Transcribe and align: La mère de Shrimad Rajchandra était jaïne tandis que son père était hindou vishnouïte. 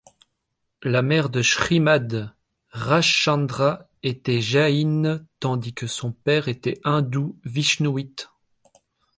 La 0.81 1.03
mère 1.03 1.29
de 1.29 1.43
Shrimad 1.43 2.33
Rajchandra 2.71 3.87
était 4.01 4.41
jaïne 4.41 5.27
tandis 5.39 5.75
que 5.75 5.85
son 5.85 6.11
père 6.11 6.47
était 6.47 6.81
hindou 6.83 7.39
vishnouïte. 7.45 8.27